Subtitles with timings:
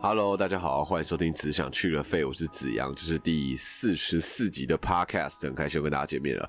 [0.00, 6.48] Hello，大家好，欢迎收听《只想去了废》，我是子阳，这是第四十四集的 Podcast，很开心跟大家见面了。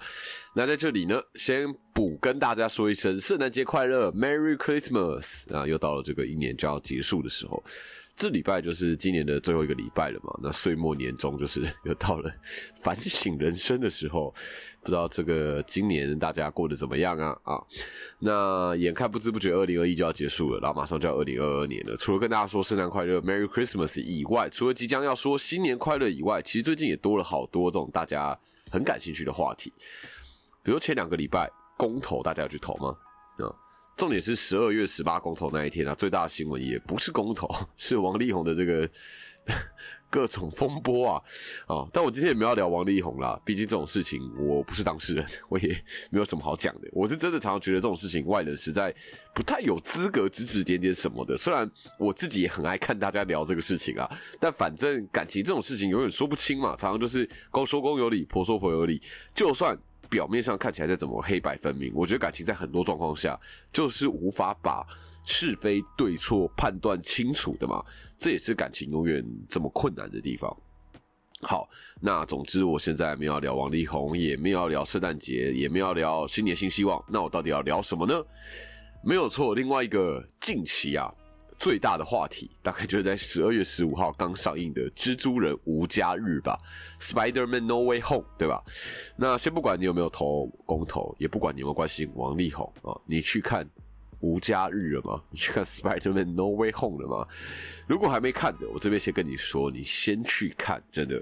[0.54, 1.68] 那在这里呢，先
[2.00, 5.54] 补跟大家说一声圣诞节快乐，Merry Christmas！
[5.54, 7.62] 啊，又到了这个一年就要结束的时候。
[8.16, 12.32] 这礼拜就是今年的最后一个礼拜了嘛，那岁末年终就是又到了
[12.82, 14.34] 反省人生的时候，
[14.82, 17.38] 不知道这个今年大家过得怎么样啊？
[17.44, 17.62] 啊，
[18.20, 21.98] 那眼看不知不觉二零二一就要结束了，然后马上就要二零二二年了。
[21.98, 28.40] 除了跟大家说圣诞快乐 （Merry Christmas） 以外，除了即将要说新年快乐以外，其实最近也多了好多这种大家
[28.72, 29.74] 很感兴趣的话题，
[30.64, 32.90] 比如前两个礼拜公投，大家要去投吗？
[33.38, 33.48] 啊？
[33.96, 38.90] 重点是十二月十八公投那一天啊，最大的新闻也不是公投， 是王力宏的这个
[40.10, 41.22] 各种风波啊
[41.68, 41.88] 啊！
[41.94, 45.70] 但我今天也没有聊王力宏啦，毕竟这种事情我不是当事人， 我也
[46.12, 46.88] 没有什么好讲的。
[46.92, 48.94] 我是真的常常觉得这种事情外人实在
[49.34, 51.38] 不太有资格指指点点什么的。
[51.38, 59.02] 虽然我自己也很爱看大家聊这个事情啊，但反正感情这种事情永远说不清嘛，常常就是公说公有理，婆说婆有理，
[59.34, 59.78] 就算。
[60.10, 63.40] 表面上看起来再怎么黑白分明，我觉得感情在很多状况下
[63.72, 64.86] 就是无法把
[65.24, 67.84] 是非对错判断清楚的嘛，
[68.18, 70.56] 这也是感情永远这么困难的地方。
[71.42, 71.70] 好，
[72.02, 78.14] 那总之我现在没有聊王力宏，也没有聊圣诞节，也没有聊新年新希望，那我到底要聊什么呢？
[79.04, 81.14] 没有错，另外一个近期啊。
[81.60, 86.58] 最大的话题大概就是在十二月十五号刚上映的《蜘蛛人无家日》吧，
[87.04, 88.64] 《Spider-Man No Way Home》，对吧？
[89.18, 93.66] 那先不管你有没有投公投，也不管你有没有关心王力宏啊，你去看
[94.22, 95.22] 《无家日》了吗？
[95.30, 97.28] 你去看《Spider-Man No Way Home》了吗？
[97.88, 101.22] 如果还没看的，我这边先跟你说，你先去看，真的。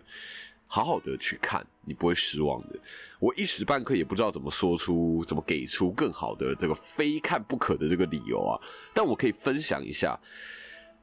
[0.67, 2.77] 好好的去看，你不会失望的。
[3.19, 8.59] 我一时半刻也不知道怎么说出、怎么给出更好的这个非看不可的这个理由啊。
[8.93, 10.19] 但我可以分享一下，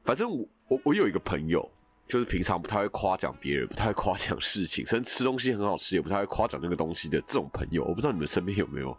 [0.03, 1.67] 反正我我我有一个朋友，
[2.07, 8.95] 就是平常不太会夸奖别人，不太会夸奖事情，甚至吃东西很好吃也不太会夸奖那个东西的这种朋友，我不知道你们身边有没有。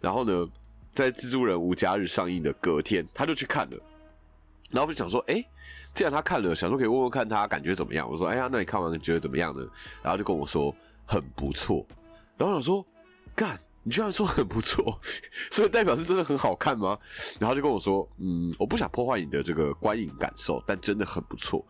[0.00, 0.46] 然后呢，
[0.92, 3.76] 在《蜘蛛人无家日》上映的隔天，他就去看了。
[4.70, 5.44] 然后就想说，哎，
[5.94, 8.10] 既然他看了，想说可以问问看他感觉怎么样。
[8.10, 9.62] 我说，哎呀，那你看完觉得怎么样呢？
[10.02, 11.86] 然后就跟我说很不错。
[12.38, 12.86] 然后想说，
[13.36, 14.98] 干，你居然说很不错，
[15.52, 16.98] 所以代表是真的很好看吗？
[17.38, 21.64] 然后就跟我说，嗯，我不想破坏你的这个观影感受，但真的很不错。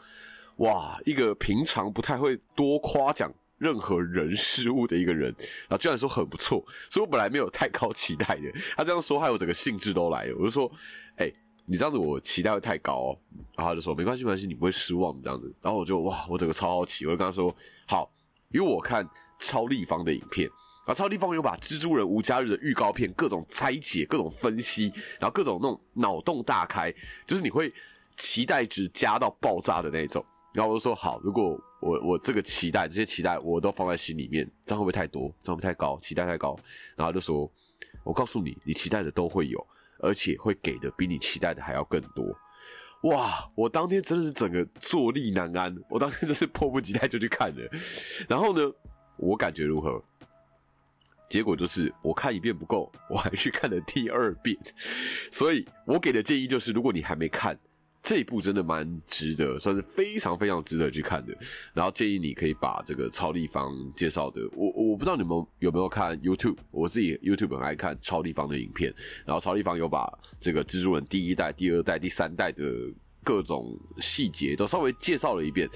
[0.59, 5.35] 哇，一个平常不太会多夸奖任何人事物的一个人，
[5.69, 8.53] 然后居然说很不错，所以我本来没有太高期待的。
[8.77, 10.37] 他这样说，害我整个兴致都来了。
[10.39, 10.71] 我就说，
[11.17, 11.33] 哎。
[11.65, 13.19] 你这样子我期待会太高哦，
[13.57, 15.55] 然后他就说没关系没关系，你不会失望这样子。
[15.63, 17.55] 然后我就哇，我整个超好奇，我就跟他说
[17.87, 18.13] 好，
[18.51, 19.09] 因为我看
[19.39, 20.49] 超立方的影片，
[20.87, 26.93] 然后超立方有把蜘蛛人无家日的预告片各种拆解、各种分析，然后各种那种脑洞大开，
[27.27, 27.73] 就是你会
[28.17, 30.25] 期待值加到爆炸的那种。
[30.53, 35.33] 然后我就说好，如果我我这个期待这些期待我都放在心里面，这样会不会太多？
[35.41, 35.97] 这样会不会太高？
[35.99, 36.59] 期待太高？
[36.95, 37.51] 然后就说，
[38.05, 39.67] 我告诉你，你期待的都会有。
[40.03, 42.37] 而且会给的比你期待的还要更多，
[43.05, 43.51] 哇！
[43.55, 47.71] 我当天真的是整个坐立难安，我当天真是迫不及待就去看了。
[48.29, 48.71] 然后呢，
[49.17, 50.03] 我感觉如何？
[51.29, 54.55] 结果就是我看一遍不够，我还去看了第二遍。
[55.31, 57.59] 所以我给的建议就是，如果你还没看。
[58.03, 61.33] 这一部真的蛮值得，算是非常非常值得去看的。
[61.73, 68.93] 然后建议你可以把这个超立方介绍的，我我不知道你们有没有看 YouTube，我自己 YouTube 很爱看超立方的影片。
[69.25, 72.65] 然后超立方有把这个蜘蛛人第一代、第二代、第三代的
[73.23, 75.69] 各种细节都稍微介绍了一遍。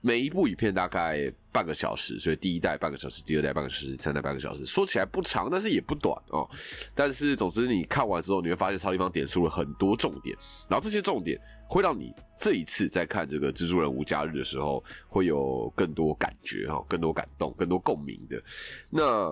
[0.00, 6.48] 每一部影片大概半个小时，所以第一代半个小时，第二代半个小时，三代半个小时，说起来不长，但是也不短哦。
[6.94, 10.34] 但是总之你看完之后，你会发现超立方点出了很多重点，
[10.68, 18.42] 然后这些重点会让你这一次在看这个蜘蛛人无家日的时候，会有更多感觉哈，更多感动，更多共鸣的。
[18.88, 19.30] 那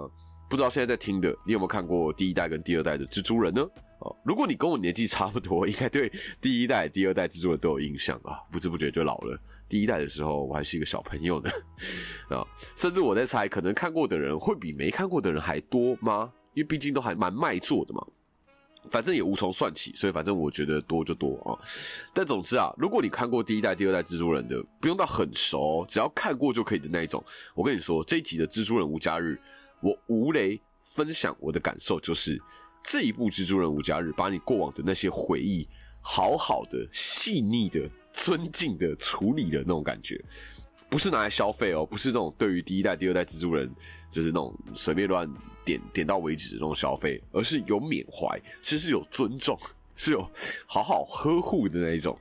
[0.51, 3.67] 不知道现在在听的，你有没有看过第一代跟第二代的蜘蛛人呢？
[4.01, 8.39] 哦，如果你跟我年纪差不多，应该对第一代、第二代蜘蛛人都有印象啊。
[8.53, 9.37] 不知不觉就老了。
[9.68, 11.50] 第一代的时候，我还是一个小朋友呢，
[12.34, 16.32] 啊，甚至我在猜，可能看过的人会比没看过的人还多吗？
[16.54, 18.06] 因为毕竟都还蛮卖座的嘛。
[18.91, 21.53] 反正也无从算起，所以反正我觉得多就多啊。
[22.15, 27.22] 但总之啊，如果你看过第一代、第二代蜘蛛人的，不用到很熟，只要看过就可以的那一种，
[27.54, 29.38] 我跟你说，这一集的蜘蛛人无家日，
[29.80, 30.59] 我吴雷
[30.91, 32.41] 分享我的感受就是。
[32.82, 35.68] 这一部《蜘蛛人无家日》把你过往的那些回忆，
[36.00, 40.22] 好好的、细腻的、尊敬的处理的那种感觉，
[40.91, 43.70] 不是拿来消费哦，不是那种对于第一代、第二代蜘蛛人
[44.10, 45.32] 就是那种随便乱
[45.65, 49.56] 点点到为止的那种消费，而是有缅怀，其实是有尊重，
[49.97, 50.20] 是有
[50.66, 52.18] 好好呵护的那一种。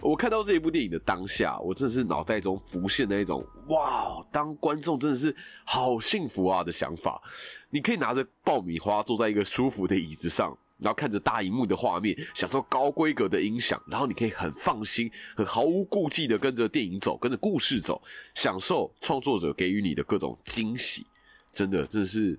[0.00, 5.34] 我看到这一部电影的当下，我真的是脑袋中浮现那一种哇，当观众真的是
[5.64, 7.22] 好幸福啊的想法。
[7.70, 18.02] 你可以拿着爆米花坐在一个舒服的椅子上，然后看着大荧幕的画面，享受高规格的音响，然后你可以很放心、很毫无顾忌的跟着电影走，跟着故事走，
[18.34, 21.06] 享受创作者给予你的各种惊喜。
[21.52, 22.38] 真的，真的是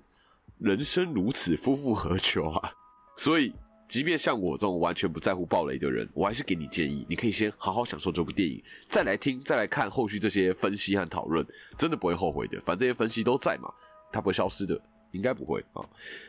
[0.58, 2.72] 人生如此，夫复何求啊！
[3.16, 3.52] 所以。
[3.86, 11.46] 即便像我这种完全不在乎暴雷的人，我还是给你建议，你可以先好好享受这部电影，再来听，再来看后续这些分析和讨论，
[11.78, 12.58] 真的不会后悔的。
[12.62, 13.70] 反正这些分析都在嘛，
[14.10, 14.80] 它不会消失的，
[15.14, 15.80] 应该不会啊。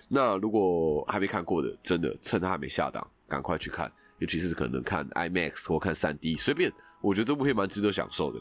[0.08, 6.72] 那如果还没看过的，真的趁它还没下档，赶快去看，尤其是可能看 IMAX 或看三 D，随便，
[7.02, 8.40] 我觉得这部片蛮值得享受的。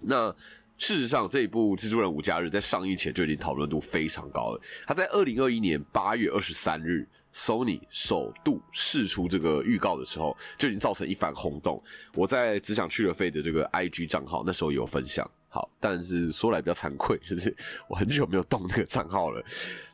[0.00, 0.30] 那
[0.78, 4.60] 事实上，这一部《蜘蛛人无家日》在上映前就已经讨论度非常高了。
[4.86, 7.08] 它在二零二一年八月二十三日。
[7.34, 11.82] Sony 首度试出这个预告的时候，就已经造成一番轰动。
[12.14, 17.54] 我在只想去了费的这个 IG 账号那时候有分享，好，但是说来比较惭愧，就是
[17.88, 19.44] 我很久没有动那个账号了。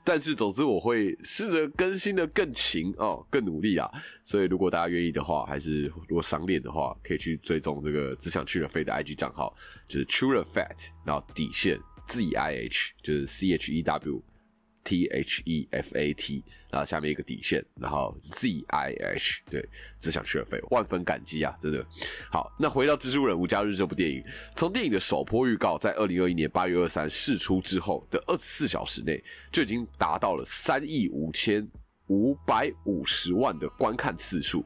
[0.05, 3.91] 但是总之我会试着更新的更勤哦，更努力啊。
[4.23, 9.55] 所以如果大家愿意的话，还是如果赏脸的话，可以去追踪这个只想去了费的 IG 账号，
[9.89, 14.23] 就是 True Fat，然后底线 Z I H，就是 C H E W。
[14.85, 19.69] T H E F A T，然后下面一个底线，然后 Z I H，对，
[20.01, 21.85] 只想学费，万分感激啊，真的。
[22.31, 24.25] 好，那回到《蜘蛛人无家日》这部电影，
[24.57, 29.23] 从电影的首播预告在二零二一年八月二三试出之后的二十四小时内，
[29.53, 31.69] 就已经达到了三亿五千
[32.07, 34.65] 五百五十万的观看次数。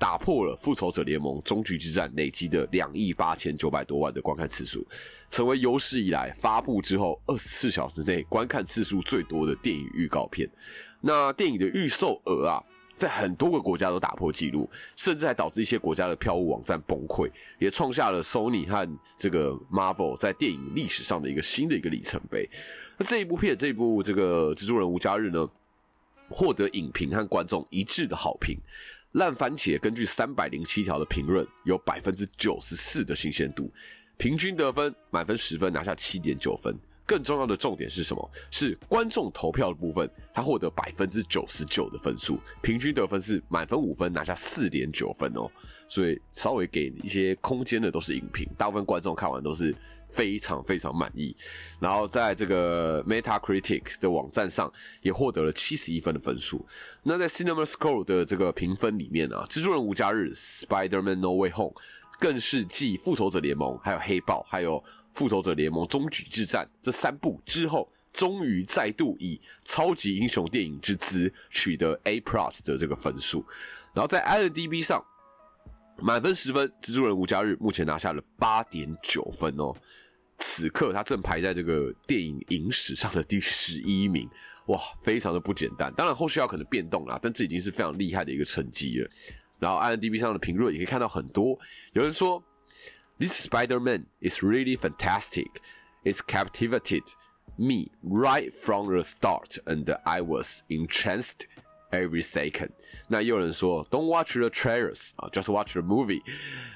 [0.00, 4.82] 打破了《复仇者联盟：终局之战》累积的两亿八千九百多万的观看次数，
[5.28, 10.50] 成为有史以来发布之后二十四小时内观看次数最多的电影预告片。
[11.02, 12.64] 那电影的预售额啊，
[12.96, 18.88] 在很多个国家都打破纪录，甚至还导致一些国家的票务网站崩溃，也创下了 Sony 和
[19.18, 22.48] 这个 Marvel 在电影历史上的一个新的一个里程碑。
[22.96, 25.46] 那这一部片，这一部这个《蜘蛛人无家日》呢，
[26.30, 28.56] 获得影评和观众一致的好评。
[29.12, 33.72] 烂番茄根据三百零七条的评论，有百分之九十四的新鲜度，
[34.16, 36.78] 平均得分满分十分拿下七点九分。
[37.04, 38.30] 更重要的重点是什么？
[38.52, 45.50] 是观众投票的部分，他获得百分之九十九的分数，平均得分是满分五分拿下四点九分哦。
[45.88, 49.74] 所以稍微给一些空间的都是影评，大部分观众看完都是。
[50.12, 51.36] 非常非常满意，
[51.78, 54.72] 然后在这个 Metacritic 的网站上
[55.02, 56.66] 也获得了七十一分的分数。
[57.02, 60.32] 那在 Cinema Score 的这个评分里面啊，《蜘蛛人无家日》
[60.66, 61.74] Spider-Man No Way Home
[62.18, 64.78] 更是继《复仇者联盟》、还有《黑豹》、还有
[65.14, 73.44] 《复仇者联盟：终局之战》这三部之后，终于再度以超级英雄电影之姿取得 A Plus 的这个分数。
[73.94, 75.02] 然后在 IMDB 上，
[75.96, 79.74] 满分十分，《蜘蛛人无家日》目前拿下了八点九分哦。
[80.39, 84.29] 此刻他正排在这个电影影史上的第十一名，
[84.67, 85.93] 哇，非常的不简单。
[85.95, 89.09] 当然后续要可能变动啦，但这已经是非常厉害的一个成绩了。
[89.57, 91.57] 然后 IMDB 上的评论也可以看到很多，
[91.93, 92.43] 有人说，
[93.17, 95.47] This Spider-Man is really fantastic.
[96.03, 97.03] It's captivated
[97.55, 101.47] me right from the start, and I was entranced
[101.91, 102.71] every second.
[103.07, 106.21] 那也有人说，Don't watch the trailers 啊，just watch the movie.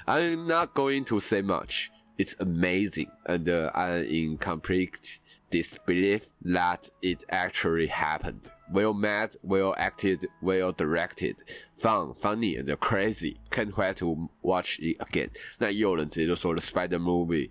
[0.06, 1.90] I'm not going to say much.
[2.18, 5.20] It's amazing, and uh, I'm in complete
[5.50, 8.50] disbelief that it actually happened.
[8.72, 11.38] Well made, well acted, well directed,
[11.78, 13.38] fun, funny, and crazy.
[13.50, 15.30] Can't wait to watch it again.
[15.60, 17.50] 那也有人直接就说了，Spider movie,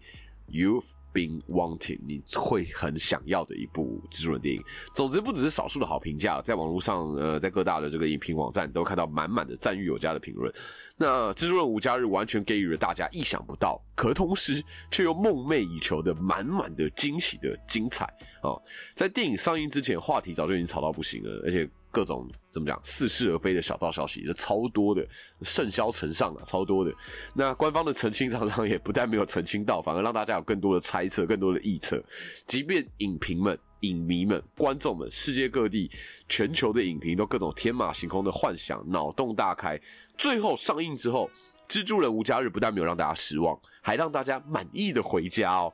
[0.50, 4.64] you've been wanting，你会很想要的一部蜘蛛人电影。
[4.96, 10.52] 总之，不只是少数的好评价，在网络上，呃，在各大的这个影评网站都看到满满的赞誉有加的评论。
[10.98, 18.06] 那蜘蛛人无家日完全给予了大家意想不到，可同时却又梦寐以求的满满的惊喜的精彩
[18.42, 18.58] 啊！
[18.96, 21.70] 在电影上映之前，话题早就已经吵到不行了，而且。
[21.94, 25.08] 各种怎么讲似是而非的小道消息，这超多的，
[25.44, 26.92] 甚嚣尘上啊，超多的。
[27.36, 32.04] 那官方的澄清常常也不但没有澄清到，反而让大家有更多的猜测、更多的臆测。
[32.48, 35.92] 即便影评们、影迷们、观众们，世界各地、
[36.28, 39.80] 全球的影评都各种天马行空的幻想，脑洞大开。
[40.18, 41.30] 最后上映之后，
[41.72, 45.72] 《蜘蛛人无家日》不但没有让大家失望，还让大家满意的回家哦。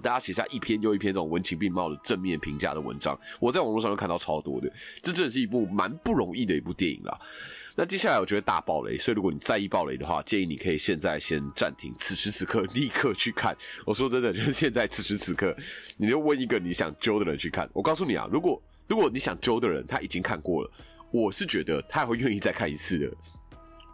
[0.00, 4.72] 大家写下一篇又一篇这种文情并茂的正面评价的文章，我在网络上都看到超多的。
[5.02, 7.20] 这真的是一部蛮不容易的一部电影啦。
[7.74, 13.56] 那接下来我觉得大爆雷，所以如果你在意爆雷的话，建议你可以现在先暂停，此时此刻立刻去看。
[13.86, 15.56] 我说真的，就是现在此时此刻，
[15.96, 17.68] 你就问一个你想揪的人去看。
[17.72, 20.70] 我告诉你啊，如果如果你想揪的人他已经看过了，
[21.10, 23.10] 我是觉得他会愿意再看一次的。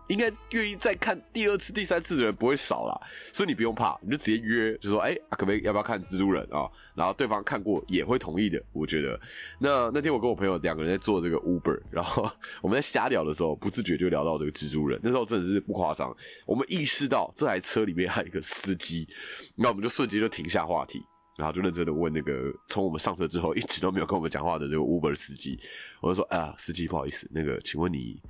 [0.08, 3.00] 应该愿意再看第二次、第三次的人不会少啦，
[3.32, 6.68] 所以你不用怕，你就直接约，就说，哎，可不可以要不要看蜘蛛人啊？
[6.94, 9.20] 然后对方看过也会同意的，我觉得。
[9.58, 14.98] 那那天我跟我朋友两个人在做这个 Uber，然后我们在瞎聊的时候，不自觉就聊到这个蜘蛛人。
[15.02, 16.14] 那时候真的是不夸张，
[16.46, 19.06] 我们意识到这台车里面还有一个司机，
[19.54, 21.02] 那我们就瞬间就停下话题。
[21.36, 25.56] 然后就认真的问那个从我们上车之后一直都没有跟我们讲话的这个 Uber 司机，
[26.00, 28.20] 我就说：“啊，司机不好意思，那个请问你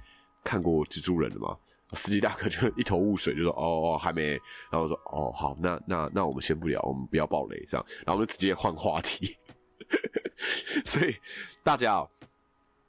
[0.44, 1.56] 看过蜘蛛人了吗？”
[1.95, 4.33] 司机大哥就一头雾水，就说：“哦哦，还没。”
[4.71, 9.37] 然后我说：“哦，好，那那那我们先不聊，我们不要爆雷这样。”然后我们直接换话题。
[10.85, 11.16] 所以
[11.62, 12.07] 大家，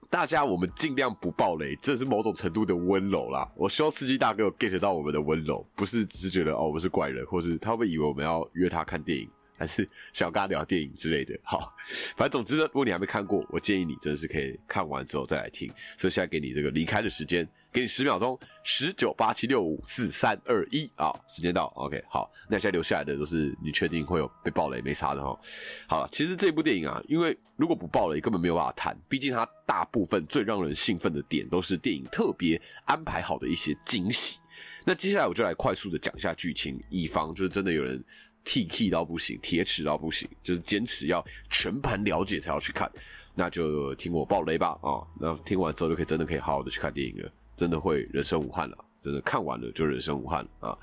[0.10, 3.50] 大家我们尽量不爆雷，这是某种程度的温柔啦。
[3.56, 9.30] 我希望司机大哥 get 到我们的温柔，不是只是觉得哦我们是怪人，或是他会不会以为我们要约他看电影。
[9.58, 11.76] 还是想跟他聊电影之类的，好，
[12.16, 15.70] 反正总之呢，如果你还没看过，我建议你真的是可以看完之后再来听。
[15.98, 25.40] 所以现在给你这个离开的时间，给你十秒钟，十九八七六五四三二一啊，时间到，OK，好，那现在留下来的都是你确定会有被爆雷没差的哈。
[25.88, 34.40] 好了，其实这部电影啊，因为如果不爆雷，根本没有办法谈，毕竟它大部分最让人兴奋的点都是电影特别安排好的一些惊喜。
[34.84, 38.04] 那接下来我就来快速的讲一下剧情，以防就是真的有人。
[38.46, 42.90] T K 到不行，铁齿到不行，就是坚持要全盘了解才要去看，
[43.36, 45.06] 那就听我爆雷吧啊！
[45.20, 50.78] 那听完之后就可以真的可以好好的去看电影了，真的会人生无憾了，真的看完了就人生无憾啊！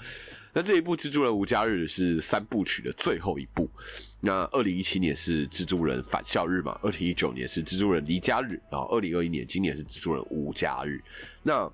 [0.52, 3.66] 那这一部《蜘蛛人无家日》是三部曲的最后一部，
[4.20, 11.02] 那二零一七年是蜘蛛人返校日嘛，二零一九年是蜘蛛人离家日，然后二零二一年今年是蜘蛛人无家日，
[11.42, 11.72] 那。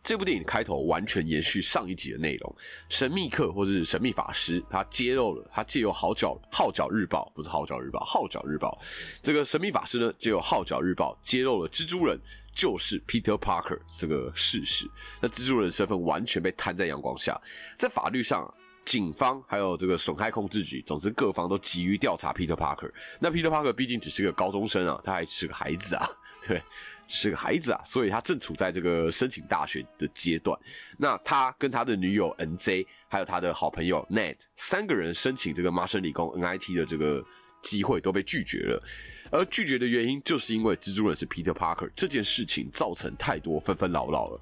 [0.00, 2.56] 这部电影开头完全延续上一集的内容，
[2.88, 8.80] 神秘客或是神秘法师，他揭露了他借由号角号角日报，不是号角日报，号角日报，
[9.22, 12.18] 这个神秘法师呢借由号角日报揭露了蜘蛛人
[12.58, 17.40] 就是 Peter Parker 这个事实，那蜘蛛人身份完全被摊在阳光下，
[17.76, 18.52] 在法律上，
[18.84, 26.08] 警方还有这个损害控制局，总之各方都急于调查 Peter Parker，那 Peter Parker 毕竟只是个高中生啊，他还是个孩子啊，
[26.44, 26.60] 对。
[27.06, 30.54] 只是个孩子啊，所以他正处在这个申请大学的阶段。
[30.98, 37.24] 那他跟他的女友 NZ，还有他的好朋友 Ned 三个人申请这个麻省理工 NIT 的这个
[37.62, 38.82] 机会都被拒绝了。
[39.30, 44.40] 而拒绝的原因，就是因为蜘蛛人是 Peter Parker 这件事情造成太多纷纷扰扰了。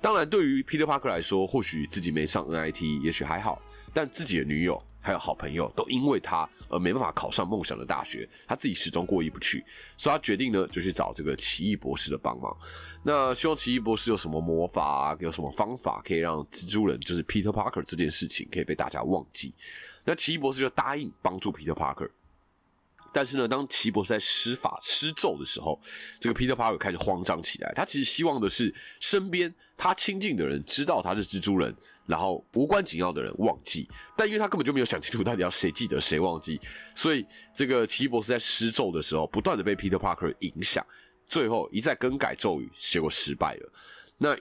[0.00, 3.60] 当然，对于 Peter Parker 来说，或许自己没上 NIT 也许还好，
[3.92, 4.82] 但自己的女友。
[4.98, 9.64] 还有好朋友都因为他而没办法考上梦想的大学，他自己始终过意不去，
[9.96, 12.52] 所以他决定呢就去找这个奇异博士的帮忙。
[13.04, 19.54] 那希望奇异博士有什么魔法，有什么方法可以让蜘蛛人就是 Peter Parker 这件事情可以被大家忘记。
[20.04, 22.10] 那奇异博士就答应帮助 Peter Parker。
[23.16, 25.80] 但是呢，当奇异博士在施法施咒的时候，
[26.20, 27.72] 这个 Peter Parker 开始慌张起来。
[27.74, 31.74] 他其实希望的是身边他亲近的人知道他是蜘蛛人。
[32.04, 36.60] 然后无关紧要的人忘记，但因为他根本就没有想清楚到底要谁记得谁忘记，
[36.94, 40.86] 所以这个奇异博士在施咒的时候，不断的被 Peter Parker 影响，
[41.26, 43.72] 最后一再更改咒语，结果失败了。
[44.16, 44.36] 那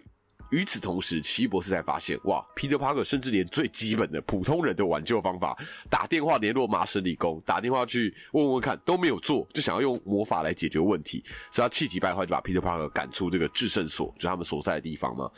[0.51, 5.57] 与此同时，奇异博士才发现，哇，Peter Parker 甚至连最基本的普通人的挽救方法，
[5.89, 15.29] 打电话联络麻省理工，打电话去问问看都没有做，就想要用魔法来解决问题，所以他气急败坏就把 Peter Parker 赶出这个制胜所，就他们所在的地方嘛。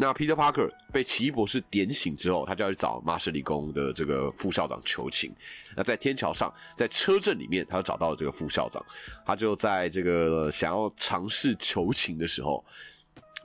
[0.00, 5.34] 那 Peter Parker 被奇异博士点醒之后，他就要去找麻省理工的这个副校长求情。
[5.76, 8.80] 那在天桥上，在车阵里面，他就找到了这个副校长。
[9.26, 12.64] 他就在这个想要尝试求情的时候，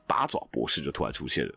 [0.07, 1.53] 八爪博士就突然出现了。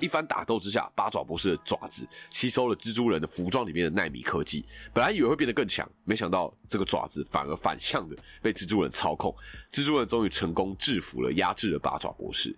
[0.00, 4.64] 一番打斗之下，八爪博士的爪子吸收了蜘蛛人的服装里面的纳米科技。
[4.94, 9.34] 本来以为会变得更强，没想到这个爪子反而反向的被蜘蛛人操控。
[9.72, 12.56] 蜘蛛人终于成功制服了、压制了八爪博士。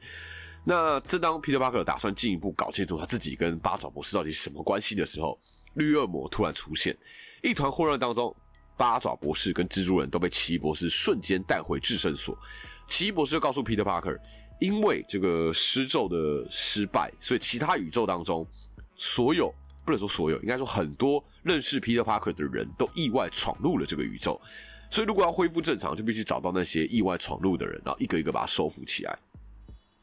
[0.64, 5.40] 那正当 Peter Parker 打算进一步搞清楚他自己跟八爪博士到底什么关系的时候，
[5.72, 6.94] 绿恶魔突然出现，
[7.42, 8.36] 一团混乱当中，
[8.76, 12.38] 八爪博士跟蜘蛛人都被奇异博士瞬间带回制胜所。
[12.86, 14.18] 奇异博士就告诉 Peter Parker，
[14.60, 18.46] 因为这个施咒的失败，所以其他宇宙当中
[18.94, 19.52] 所有
[19.84, 24.40] 不能说所有，应该说很多认识 Peter Parker 的人都意外闯入了这个宇宙，
[24.90, 29.18] 所以如果要恢复正常，就必须找到那些意外闯入的人，然后一个一个把他收服起来。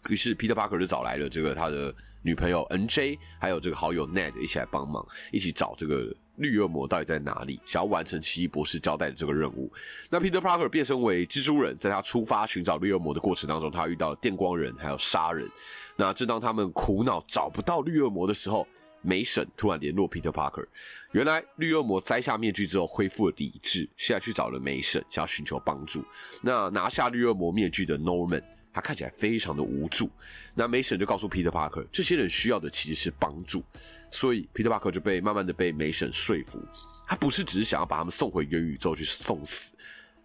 [0.10, 9.72] 于是，Peter Parker 就找来了这个他的女朋友 NJ，还有这个好友 Ned 一起来帮忙，一起找这个绿恶魔到底在哪里，想要完成奇异博士交代的这个任务。
[10.10, 15.48] 那 Peter Parker 变身为蜘蛛人，在他出发寻找绿恶魔的过程当中，他遇到了电光人还有杀人。
[15.96, 18.68] 那正当他们苦恼找不到绿恶魔的时候，
[19.02, 20.66] 梅婶突然联络 Peter Parker。
[21.12, 26.04] 原来绿恶魔摘下面具之后恢复了理智，现在去找了梅婶，想要寻求帮助。
[26.42, 28.44] 那拿下绿恶魔面具的 Norman。
[28.78, 30.08] 他看起来非常的无助。
[30.54, 33.64] 那梅婶就告诉 Peter Parker，这些人需要的其实是帮助，
[34.12, 36.64] 所以 Peter Parker 就被慢慢的被梅婶说服，
[37.08, 39.74] 他不是只是想要把他们送回元宇宙去送死，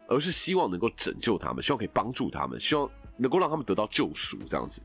[0.06, 4.82] 而是希望能够拯救他们，希望可以帮助他们，希望能够让他们得到救赎这样子。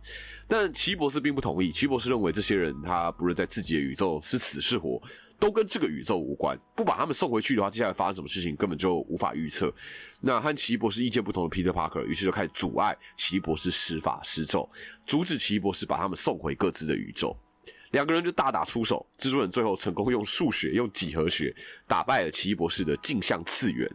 [0.47, 5.01] 但奇博士并不同意，奇博士认为这些人他不论在自己的宇宙是死是活。
[5.39, 9.73] 都跟这个宇宙无关，不把他们送回去的话，接下来发生什么事情根本就无法预测。
[10.19, 14.69] 那和奇异博士意见不同的 Peter Parker，于是就开始阻碍奇异博士施法施咒，
[15.05, 17.37] 阻止奇异博士把他们送回各自的宇宙。
[17.91, 21.55] 两个人就大打出手，蜘蛛人最后成功用数学、用几何学
[21.87, 23.89] 打败了奇异博士的镜像次元。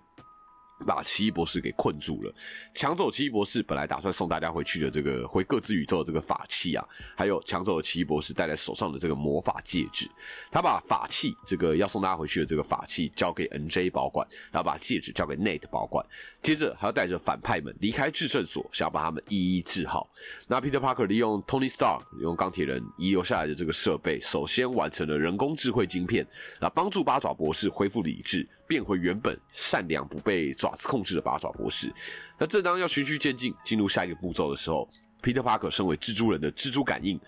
[0.82, 2.34] 把奇异博士给困住了，
[2.74, 6.84] 抢走奇异博士本来打算送大家回去的这个回各自宇宙的这个法器啊，
[7.16, 10.08] 还有抢走了奇异博士戴在手上的这个魔法戒指。
[10.50, 16.04] 他把法器这个要送大家回去的这个法器交给 NJ 保管，然后把戒指交给 Nate 保管。
[16.42, 20.10] 接着还要带着反派们离开制胜所，想要把他们一一治好。
[20.48, 26.26] 那 Peter Parker 利用 Tony Stark 用钢铁人遗留下来的这个设备，首先完成了人工智慧晶片，
[26.58, 28.48] 啊，帮助八爪博士恢复理智。
[28.72, 31.92] 变回原本善良不被爪子控制的八爪博士。
[32.38, 34.88] 那正当要循序渐进进入下一个步骤的时候
[35.22, 37.20] ，Peter Parker 身为蜘蛛人的蜘蛛感应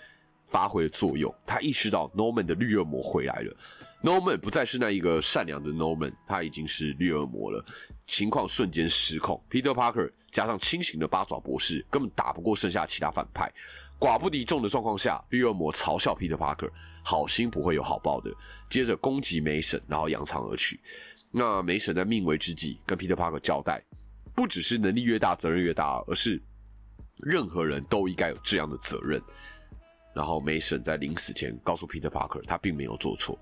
[0.49, 1.35] 发挥了作用。
[1.45, 3.55] 他意识到 Norman 的绿恶魔回来了。
[4.03, 7.63] Norman 不再是那一个善良的 Norman，他已经是绿恶魔了。
[8.07, 9.39] 情况瞬间失控。
[9.51, 13.53] Peter Parker 加上清醒的八爪博士，根本打不过剩下其他反派。
[14.01, 16.71] 寡不敌众的状况下，绿恶魔嘲笑 Peter Parker：“
[17.05, 18.33] 好心不会有好报的。”
[18.71, 20.81] 接着攻击梅婶，然后扬长而去。
[21.37, 23.83] 那梅婶在命危之际跟 Peter Parker 交代，
[24.37, 26.41] 不只是能力越大责任越大，而是
[27.17, 29.21] 任何人都应该有这样的责任。
[30.15, 33.37] 然后梅婶在临死前告诉 Peter Parker，他并没有做错。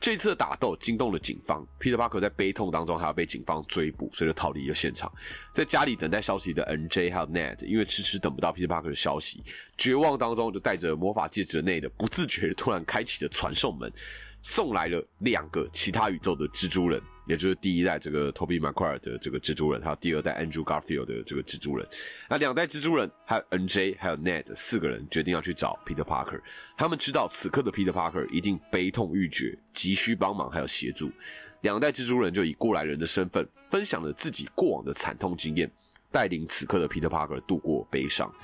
[0.00, 5.08] 这次的打斗惊动了警方，Peter Parker 在悲痛当中还要被警方追捕，所以就逃离了现场。
[5.54, 9.44] 在家里等待消息的 NJ 还有 Ned，因为迟迟等不到 Peter Parker 的消息，
[9.76, 13.92] 绝望当中就带着魔法戒指内的不自觉突然开启了传送门。
[14.40, 21.86] 送来了两个其他宇宙的蜘蛛人，也就是第一代这个 Toby m a c u i r e 的这个蜘蛛人，还有第二代 Andrew Garfield 的这个蜘蛛人。
[22.28, 26.40] 那两代蜘蛛人还有 NJ 还有 Ned 四个人决定要去找 Peter Parker。
[26.76, 31.12] 他们知道此刻的 Peter Parker 一定悲痛欲绝，急需帮忙还有协助。
[31.60, 35.70] 两代蜘蛛人就以过来人的身份，分享了自己过往的惨痛经验，
[36.10, 38.34] 带领此刻的 Peter Parker 度过悲伤。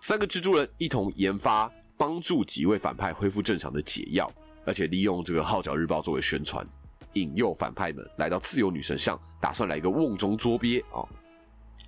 [0.00, 4.32] 三个蜘蛛人一同研发帮助几位反派恢复正常的解药。
[4.64, 6.66] 而且利用这个《号角日报》作为宣传，
[7.20, 11.02] 引诱反派们来到自由女神像，打算来一个瓮中捉鳖啊！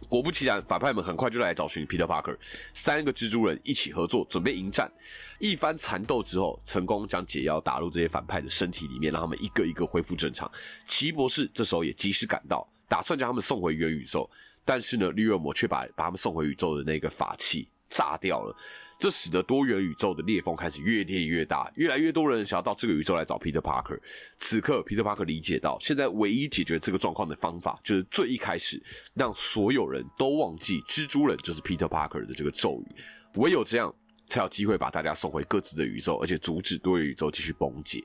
[0.09, 2.37] 果不其然，反派们很快就来找寻 Peter Parker，
[2.73, 4.91] 三个蜘蛛人一起合作，准备迎战。
[5.39, 10.51] 一番缠斗之后，成功将解药打入这些反派的身体里面，让他们一个一个恢复正常。
[10.87, 14.29] 奇博士这时候也及时赶到，打算将他们送回元宇宙，
[14.65, 18.57] 但是呢，绿恶魔却把把他们送回宇宙的那个法器炸掉了。
[18.99, 23.99] 这使得多元宇宙的裂缝开始越裂越大，越来越多人想要到这个宇宙来找 Peter Parker。
[24.37, 28.79] 此刻，Peter Parker 理解到，现在唯一解决这个状况的方法，就是最一开始
[29.15, 32.95] 让所有人都忘记蜘蛛人就是 Peter Parker 的这个咒语。
[33.37, 33.95] 唯有这样，
[34.27, 38.05] 才有机会把大家送回各自的宇宙，而且阻止多元宇宙继续崩解。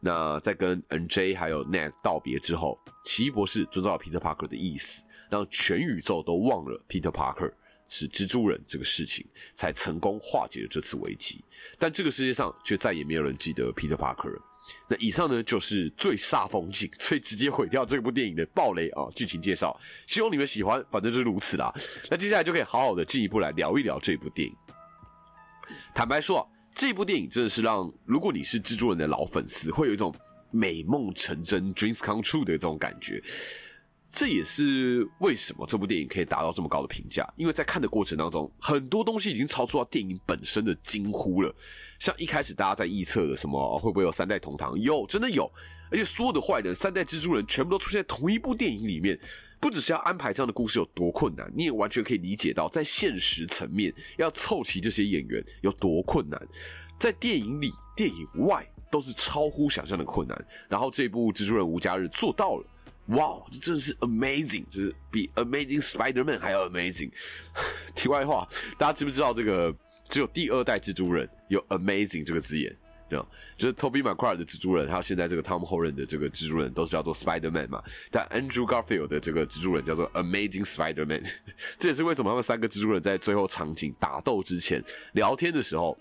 [0.00, 7.52] 那在跟 NJ 还有 Net 道别之后，奇异博士遵照了 Peter Parker 的意思，让全宇宙都忘了 Peter Parker。
[7.96, 11.44] 是蜘蛛人这个事情才成功化解了这次危机，
[11.78, 14.36] 但这个世界上却再也没有人记得 Peter Parker。
[14.88, 19.78] 那以上呢就是最煞风景、 最直接毁掉这部电影的暴雷啊剧情介绍，
[20.08, 21.72] 希望你们喜欢，反正就是如此啦。
[22.10, 24.56] 那接下来就可以好好的进一步来聊一聊这部电影。
[25.94, 30.12] 坦白说，这部电影真的是让如果你是蜘蛛人的老粉丝，会有一种
[30.50, 33.22] 美梦成真 （dreams come true） 的这种感觉。
[34.14, 41.52] 这也是为什么这部电影可以达到这么高的评价，因为在看的过程当中，很多东西已经超出到电影本身的惊呼了。
[41.98, 45.50] 像一开始大家在臆测的什么会不会有三代同堂，有，真的有，
[45.90, 49.18] 而且所有的坏人三代蜘蛛人全部都出现在同一部电影里面，
[49.58, 56.40] 不只是要安排这样的故事有多困难，你也完全可以理解到在现实层面要凑齐这些演员有多困难，
[57.00, 60.46] 在电影里、电影外都是超乎想象的困难。
[60.68, 62.64] 然后这部蜘蛛人无家日做到了。
[63.08, 67.10] 哇，这真是 amazing，就是比 Amazing Spider-Man 还要 amazing。
[67.94, 69.74] 题外话，大家知不知道这个
[70.08, 72.74] 只有第二代蜘蛛人有 amazing 这个字眼？
[73.08, 73.18] 对？
[73.58, 77.82] 就是 Toby Macquart 的蜘蛛人，还有现在这个 Tom Holland 的这个蜘蛛人，都是叫做 Spider-Man 嘛。
[78.10, 81.22] 但 Andrew Garfield 的这个蜘蛛人叫做 Amazing Spider-Man。
[81.78, 85.96] 这也是为什么他们三个蜘蛛人在最后场景打斗之前聊天的时候。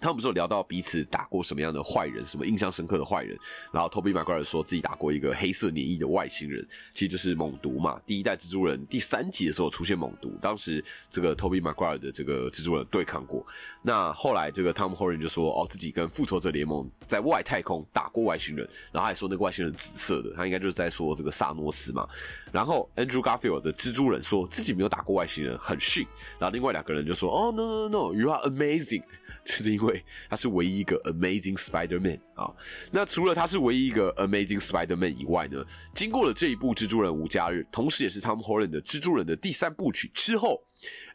[0.00, 3.36] 他们不是有聊到彼此打过什么样的坏人，什么印象深刻的坏人？
[3.72, 8.00] 然后 Toby McGuire 说自己打过一个黑色黏液的外星人，其实就是猛毒嘛。
[8.06, 13.44] 第一代蜘蛛人第三集的时候出现猛毒，当时这个 Toby McGuire 的这个蜘蛛人对抗过。
[13.82, 22.08] 那后来这个 Tom Horan 就说，哦，自己跟复仇者联盟在外太空打过外星人，然后还说那个外星人紫色的，他应该就是在说这个萨诺斯嘛。
[22.52, 26.06] 然后 Andrew Garfield 的蜘蛛人说自己没有打过外星人，很逊。
[26.38, 29.02] 然后另外两个人就说，哦，No No No，You are amazing，
[29.44, 29.87] 就是因为。
[29.88, 32.52] 对他是唯一一个 Amazing Spider-Man 啊！
[32.92, 35.64] 那除了他是唯一一个 Amazing Spider-Man 以外呢？
[35.94, 40.62] 经过了这一部《蜘蛛人无家日》，同时也是 Tom Holland 的《蜘蛛人》的第三部曲之后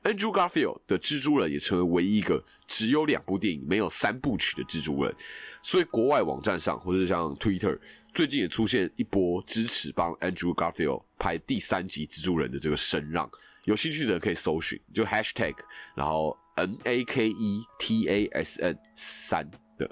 [0.02, 5.16] ，Andrew Garfield 的蜘蛛人也成为唯一一个只有两部电影没有三部曲的蜘蛛人。
[5.62, 7.78] 所以国外网站上或者像 Twitter
[8.16, 13.30] 最近也出现一波支持帮 Andrew Garfield 拍第三集蜘蛛人的这个声浪。
[13.66, 15.54] 有兴趣的人可以搜寻，就 Hashtag，
[15.94, 16.36] 然后。
[16.56, 19.90] N A K E T A S N 三的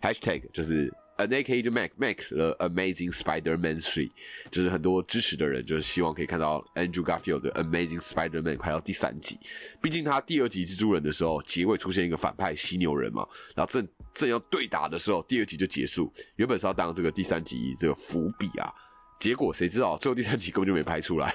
[0.00, 4.10] Hashtag 就是 N A K E 就 Mac Mac 了 Amazing Spider-Man Three，
[4.50, 9.38] 就是很多支持的人就是希望可以看到 Andrew Garfield 的 Amazing Spider-Man 拍到第三集，
[9.82, 18.72] 毕竟他第二集蜘蛛人的时候结尾出现一个反派犀牛人嘛，然后正正要对打的时候，第二集就结束，原本是要当这个第三集这个伏笔啊，
[19.20, 21.34] 结果谁知道最后第三集根本就没拍出来。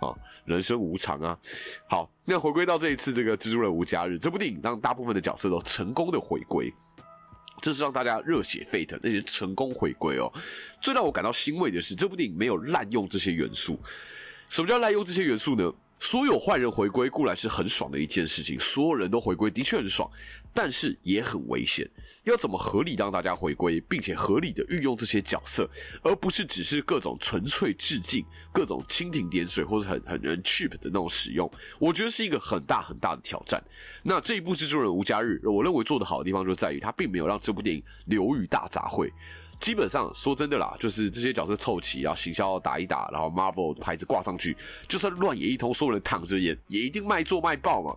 [0.00, 0.14] 啊，
[0.44, 1.38] 人生无常啊！
[1.88, 6.72] 好，那回归到这一次这个《蜘蛛人无家日》这部电影，让大部分的角色都成功的回归，
[7.60, 10.32] 这是让大家热血沸腾，那些成功回归哦。
[10.80, 13.78] 最让我感到欣慰的是，这部电影没有滥用这些元素。
[14.48, 15.72] 什么叫滥用这些元素呢？
[16.00, 20.10] 所有坏人回归固然是很爽的一件事情，所有人都回归的确很爽，
[20.54, 21.88] 但是也很危险。
[22.24, 25.68] 要怎么合理让大家回归，并且合理的运用这些角色，
[26.02, 33.62] 而不是只是各种纯粹致敬、各种蜻蜓点水或者很很人 cheap 的那种使用，我觉得是一个很大很大的挑战。
[34.02, 39.10] 那这一部《蜘蛛人无家日》，我认为做的好的地方就在于，它并没有让这部电影流于大杂烩。
[39.60, 47.96] 基本上说真的啦，就是这些角色凑齐，然后行销打一打，然后 Marvel 牌子挂上去，就算乱演一通，所有人躺着演，也一定卖座卖爆嘛。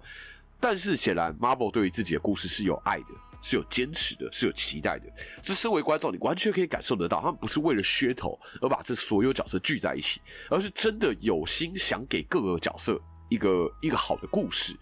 [0.60, 3.08] 但是显然 Marvel 对于自己的故事是有爱的，
[3.42, 5.06] 是有坚持的，是有期待的。
[5.42, 14.76] 这身为观众，你完全可以感受得到，他们不是为了噱头而把这所有角色聚在一起，而是真的有心想给各个角色一个一个好的故事。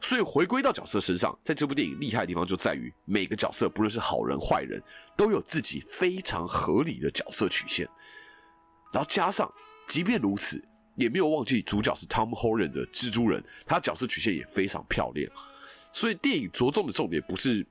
[0.00, 4.82] 所以回归到角色身上，在这部电影厉害的地方就在于每个角色，不论是好人坏人，
[5.16, 7.88] 都有自己非常合理的角色曲线。
[8.92, 9.52] 然后加上，
[9.86, 10.62] 即便如此，
[10.96, 15.30] 也没有忘记主角是 Tom Holland 的蜘蛛人，他角色曲线也非常漂亮。
[15.92, 17.66] 所以电影着重的重点不是。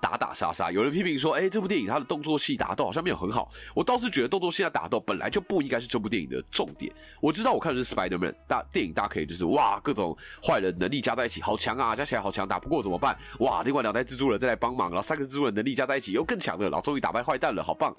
[0.00, 6.92] 打打杀杀，有人批评说：“哎，这部电影它的动作戏打斗好像没有很好。”我倒是觉得动作戏的打斗本来就不应该是这部电影的重点。
[7.20, 13.16] 我知道我看的是 Spider-Man 大电影，大家可以就是哇，各种坏人能力加在一起，好强啊，加起来好强，打不过怎么办？
[13.40, 17.94] 哇，另外两代蜘蛛人再来帮忙，然后三个蜘蛛人能力加在一起又更强的，然后终于打败坏蛋了，好棒！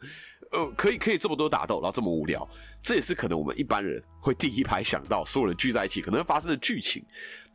[0.52, 2.48] 呃，可以可以这么多打斗，然后这么无聊，
[2.82, 7.04] 这也是可能我们一般人会第一排想到所有人聚在一起可能会发生的剧情。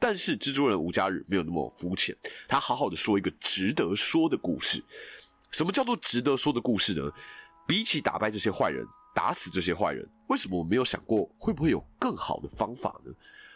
[0.03, 2.13] 但是蜘蛛人无家日没有那么肤浅，
[2.49, 4.83] 他好好的说一个值得说的故事。
[5.53, 7.09] 什么叫做值得说的故事呢？
[7.69, 8.85] 比起打败这些坏人、
[9.15, 13.13] 打死这些坏人，为什么我没有想过会不会有更好的方法呢？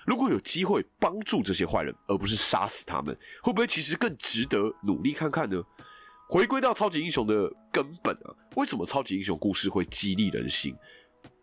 [0.06, 5.60] 如果有机会帮助这些坏人，而不是杀死他们，会不会其实更值得努力看看呢？
[6.28, 10.76] 回归到超级英雄的根本啊，为什么超级英雄故事会激励人心？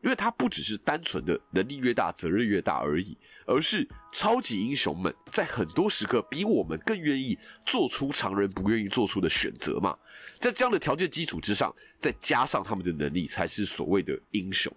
[0.03, 9.97] 因为它不只是单纯的能力越大责任越大而已，而是超级英雄们在很多时刻比我们更愿意做出常人不愿意做出的选择嘛。
[10.37, 14.71] 在这样的条件基础之上，再加上他们的能力，才是所谓的英雄。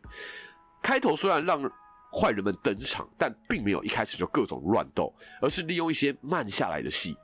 [0.80, 1.60] 开头虽然让
[2.12, 5.12] 坏人们登场，但并没有一开始就各种乱斗，
[5.42, 7.16] 而是利用一些慢下来的戏。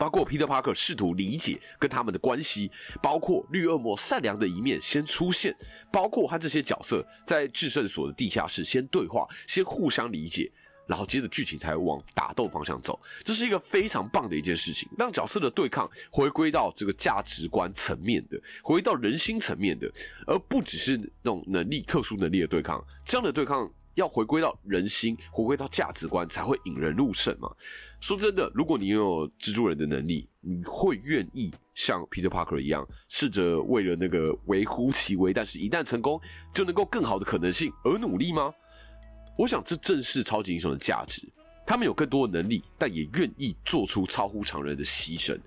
[0.00, 2.70] 包括 Peter Parker 试图理解跟他们的关系，
[3.02, 5.54] 包括绿恶魔善良的一面先出现，
[5.92, 10.50] 包括他这些角色在制胜所的地下室先对话，先互相理解，
[10.86, 12.98] 然后接着剧情才往打斗方向走。
[13.22, 19.86] 这是一个非常棒的一件事情，让角色的对抗回归到这个价值观层面的，回到人心层面的，
[20.26, 22.82] 而不只是那种能力特殊能力的对抗。
[23.04, 23.70] 这样的对抗。
[23.94, 27.50] 要回归到人心，回归到价值观，才会引人入胜嘛。
[28.00, 36.20] 说真的，如果你拥有蜘蛛人的能力，你会愿意像 Peter Parker 一样，试着为了那个微乎其微，但是一旦成功
[36.52, 38.52] 就能够更好的可能性而努力吗？
[39.36, 41.22] 我想这正是超级英雄的价值。
[41.66, 45.38] 他们有更多的能力，但也愿意做出超乎常人的牺牲。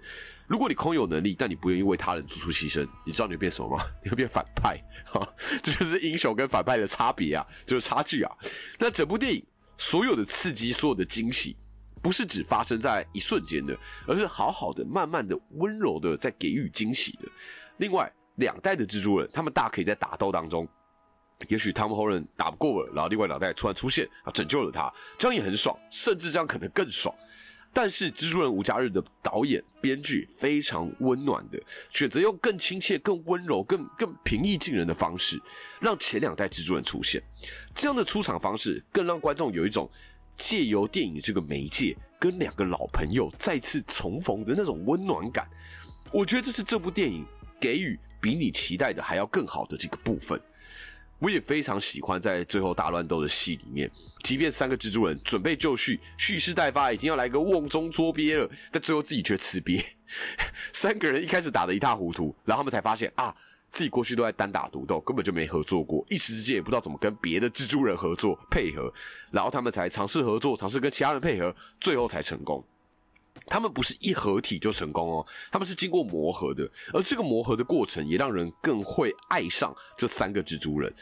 [0.47, 3.83] 如果你空有能力，但你不愿意为他人做出牺牲，你知道你会变什么吗？
[4.03, 5.27] 你会变反派，哈，
[5.61, 8.31] 这就是英雄跟反派的差别啊，就是差距啊。
[8.79, 9.43] 那整部电影
[9.77, 11.57] 所有的刺激，所有的惊喜，
[12.03, 17.27] 不是只发生在一瞬间的，而是好好的、慢慢的、温柔的在给予惊喜的。
[17.77, 20.67] 另外，两代的蜘蛛人，他们大可以在打斗当中，
[21.47, 27.15] 也许汤姆·霍伦打不过了，然后另外两代突然出现啊，拯救了他，这样也很爽，甚至这样可能更爽。
[27.75, 35.41] 但是《蜘蛛人无家日》的导演、编剧非常温暖的选择，用更亲切、更温柔、更更平易近人的方式，
[35.79, 37.19] 让前两代蜘蛛人出现。
[37.73, 39.89] 这样的出场方式，更让观众有一种
[40.37, 45.47] 借由电影这个媒介，跟两个老朋友再次重逢的那种温暖感。
[46.11, 47.25] 我觉得这是这部电影
[47.59, 50.39] 给予比你期待的还要更好的这个部分。
[51.19, 53.89] 我也非常喜欢在最后大乱斗的戏里面，
[54.23, 59.81] 即便三个蜘蛛人准备就绪，蓄势待发，已经要来个瓮中捉鳖了，但最后自己却吃瘪。
[60.73, 63.33] 三个人一开始打得一塌糊涂，然后他们才发现啊，
[63.73, 68.93] 自己过去都在单打独斗，根本就没合作过，一时之间也不知道怎么跟别的蜘蛛人合作配合，
[69.31, 72.63] 然后他们才尝试合作，尝试跟其他人配合，最后才成功。
[73.47, 80.93] 他们不是一合体就成功哦，他们是经过磨合的，而这个磨合的过程也让人更会爱上这三个蜘蛛人，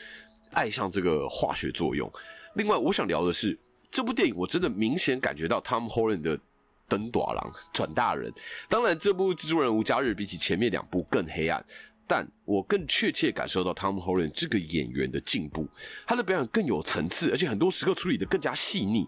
[0.52, 2.10] 爱上这个化学作用。
[2.56, 3.60] 另外，我想聊的是
[3.92, 6.40] 这部电影，我真的明显感觉到 Tom Holland 的
[6.88, 8.34] 登短郎转大人。
[8.70, 11.64] 当然，这部《蜘蛛人无家日》比起前面两部更黑暗，
[12.12, 15.66] 但我更确切感受到 Tom Holland 这个演员的进步，
[16.06, 19.08] 他的表演更有层次，而且很多时刻处理的更加细腻。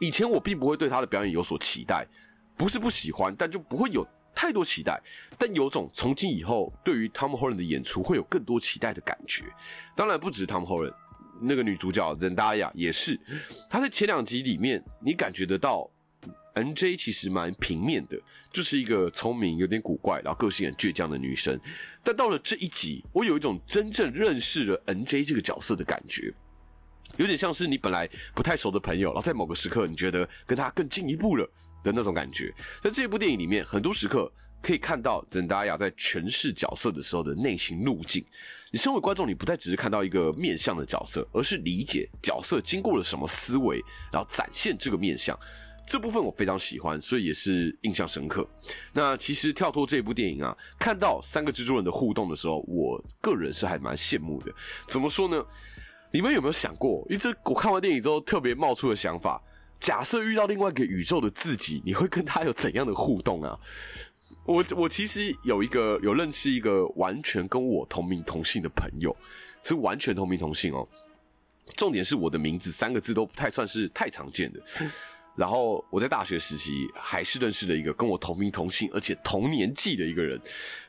[0.00, 2.06] 以前我并不会对他的表演有所期待。
[2.54, 5.00] 不是不喜欢，但就不会有太多期待。
[5.38, 9.44] 但有种从今以后对于 Tom Holland 的演出会有更多期待的感觉。
[9.94, 10.92] 当然不止 Tom Holland，
[11.40, 13.18] 那个女主角 Zendaya 也是。
[13.70, 15.90] 她在前两集里面，你感觉得到
[16.56, 18.20] NJ 其实蛮平面的，
[18.52, 21.58] 就是一个聪明、有点古怪，然后个性很倔强的女生。
[22.02, 26.34] 但到了这一集，我有一种真正认识了 NJ 这个角色的感觉，
[27.16, 31.48] 有点像是你本来不太熟的朋友，然后在某个时刻，你觉得跟他更进一步了。
[31.84, 34.28] 的那种感觉，在这部电影里面，很多时刻
[34.60, 38.24] 可以看到 Zendaya 在诠释角色的时候的内心路径。
[38.72, 43.80] 你身为观众，你不再只是看到一个面相的角色，而是理解角色经过了什么思维，
[44.12, 45.38] 然后展现这个面相。
[45.86, 48.46] 这部分我非常喜欢，所以也是印象深刻。
[48.92, 54.52] 那其实跳脱这部电影啊，看到三个蜘蛛人的互动的时候，我个人是还蛮羡慕的。
[54.88, 55.44] 怎么说呢？
[56.12, 57.06] 你们有没有想过？
[57.08, 59.40] 因为这我看完电影之后特别冒出的想法。
[59.78, 63.58] 假设遇到另外一个宇宙的自己，你会跟他有怎样的互动啊？
[64.44, 69.14] 我我其实有一个有认识一个完全跟我同名同姓的朋友，
[69.62, 70.88] 是完全同名同姓哦。
[71.76, 74.60] 重点是我的名字三个字都不太算是太常见的。
[75.36, 80.40] 然后我在大学时期还是认识了一个跟我同名同姓而且同年纪的一个人。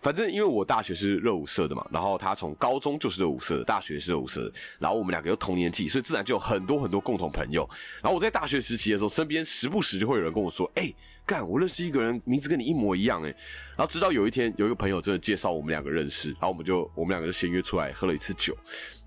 [0.02, 7.70] 反正因为我大学是热舞社的嘛，然后他从高中就是热舞社的，大学是热舞社的，然后我们两个又同年纪，所以自然就有很多很多共同朋友。
[8.02, 10.94] 然后我在大学时期的时候，身边时不时就会有人跟我说：“哎，
[11.28, 13.28] 干，我认识一个人，名字跟你一模一样。”哎，
[13.76, 18.58] 然后直到有一天，有一个朋友真的介绍我们两个认识，然后我们就我们两个就先约出来喝了一次酒。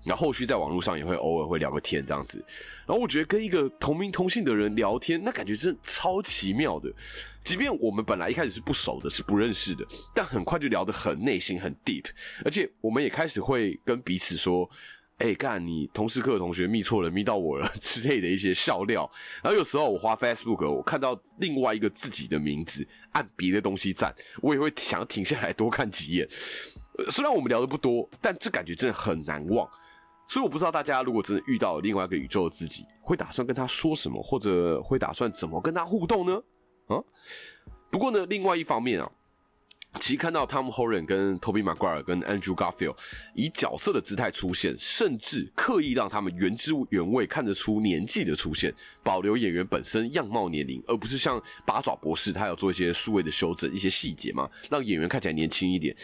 [0.03, 2.43] 然后后续在网络上也会偶尔会聊个天这样子，
[2.87, 6.91] 然后我觉得跟一个同名同姓的人聊天，那感觉真的超奇妙的。
[7.43, 12.05] 即便我们本来一开始是不熟的，是不认识的，但很快就聊得很内心、很 deep，
[12.43, 14.67] 而且我们也开始会跟彼此说
[15.21, 19.07] ：“哎，干你同事课的同学密错了，密到我了” 之类的一些笑料。
[19.43, 26.27] 然后有时候我花 Facebook，我看到另外一个自己的名字，按别的东西赞，我也会想要停下来多看几眼。
[27.11, 29.69] 虽然我们聊的不多，但这感觉真的很难忘。
[30.27, 36.41] 所以我不知道大家如果真的遇到另外一个宇宙的自己，会打算跟他说什么，或者会打算怎么跟他互动呢？
[36.87, 36.97] 啊？
[37.91, 39.11] 不过呢，另外一方面啊，
[39.99, 42.95] 其实看到 Tom Holland 跟 Toby Maguire 跟 Andrew Garfield
[43.35, 48.73] 以角色的姿态出现，甚至刻意让他们原汁原味看得出年纪的出现，
[49.03, 55.95] 保留演员本身样貌年龄，而不是像八爪博士他要做一些数位的修整，一些细节嘛，让演员看起来年轻一点。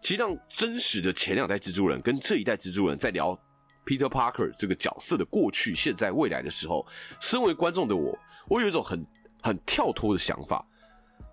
[0.00, 3.38] 其实让真实的前两代蜘蛛人跟这一代蜘蛛人在聊。
[3.86, 6.86] Peter Parker 这个角色的过去、现在、未来的时候，
[7.20, 9.04] 身为观众的我，我有一种很
[9.42, 10.66] 很跳脱的想法。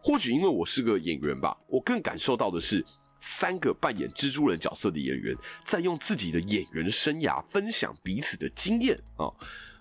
[0.04, 2.84] 或许因为我是个演员吧，我更感受到的是
[3.20, 9.30] 三个扮演蜘蛛人角色的演员在用自己的演员生涯分享彼此的经验啊！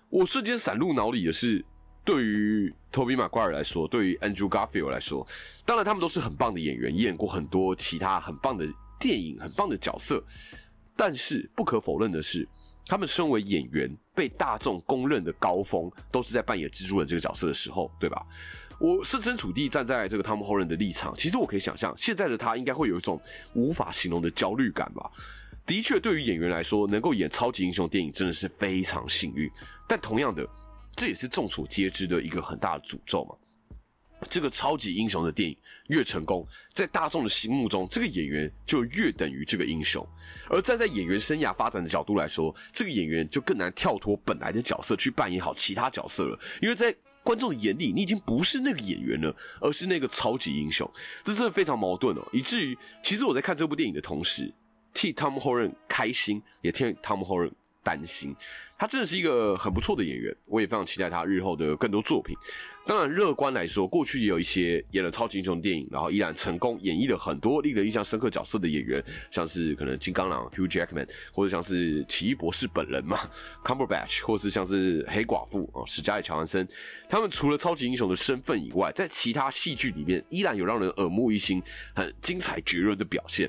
[0.09, 1.65] 我瞬间闪入脑里的是，
[2.05, 5.25] 对于 Toby Maguire 来说，对于 Andrew Garfield 来说，
[5.65, 8.67] 当然他们都是很棒的演员，演过很多其他很棒的
[8.99, 10.23] 电影、很棒的角色，
[10.95, 12.47] 但是不可否认的是。
[12.87, 18.25] 他们身为演员，被大众公认的高峰，都是在扮演蜘蛛人这个角色的时候，对吧？
[18.81, 23.21] 我设身处地站在这个汤姆·霍人的立场，其实我可以想象，现在的他应该会有一种
[23.53, 25.07] 无法形容的焦虑感吧。
[25.67, 29.47] 的确，对于演员来说，能够演超级英雄电影真的是非常幸运。
[29.87, 30.43] 但同样的，
[30.95, 33.35] 这也是众所皆知的一个很大的诅咒嘛。
[34.29, 35.55] 这个超级英雄的电影
[35.89, 40.03] 越成功，在大众的心目中，这个演员就越等于这个英雄。
[40.49, 50.89] 而站在演员生涯发展的角度来说，这个演员就更难跳脱本来的角色去扮演好其他角色了，因为在观众的眼里，你已经不是那个演员了，而是那个超级英雄。
[51.23, 54.53] 这真的非常矛盾哦，以至于其实我在看这部电影的同时，
[54.93, 58.35] 替 Tom Holland 开心，也替 Tom Holland 担心。
[58.77, 62.35] 他真的是一个很不错的演员，我也非常期待他日后的更多作品。
[62.83, 73.19] 当然，乐观来说，过去也有一些演了超级英雄电影，然后依然成功演绎了很多令人印象深刻角色的演员，像是可能金刚狼 Hugh Jackman，或者像是奇异博士本人嘛
[73.63, 76.67] Cumberbatch，或是像是黑寡妇啊史嘉丽乔安森。
[77.07, 81.61] 他们除了超级英雄的身份以外，在其他戏剧里面依然有让人耳目一新、
[81.95, 83.47] 很精彩绝伦的表现。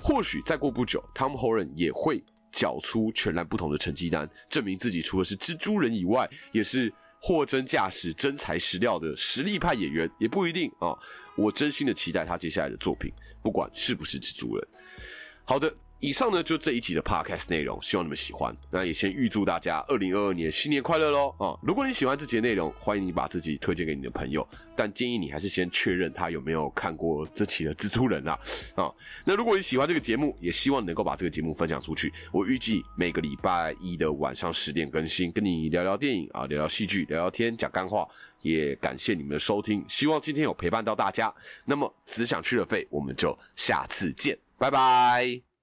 [0.00, 2.24] 或许再过不久，Tom Holland 也会。
[2.54, 10.96] 缴出全然不同的成绩单，证明自己除了是蜘蛛人以外，也是货真价实、真材实料的实力派演员，也不一定啊。
[11.36, 13.12] 我真心的期待他接下来的作品，
[13.42, 14.68] 不管是不是蜘蛛人。
[15.44, 15.74] 好的。
[16.00, 18.54] 以上呢就这一集的 podcast 内容，希望你们喜欢。
[18.70, 21.34] 那也先预祝大家二零二二年新年快乐喽！
[21.38, 28.38] 啊，如果你喜欢这集的内容，欢迎你把自己推荐给你的朋友，但建议你还是先确认他有没有看过这期的蜘蛛人啊。
[28.74, 28.92] 啊，
[29.24, 32.12] 那如果你喜欢这个节目，也希望能够把这个节目分享出去。
[32.32, 38.06] 我预计每个礼拜一的晚上十点更新，跟你聊聊电影啊，聊聊戏剧，聊聊天，讲干话。
[38.42, 41.34] 也感谢你们的收听，希望今天有陪伴到大家。
[41.64, 45.53] 那么只想去了费，我们就下次见，拜拜。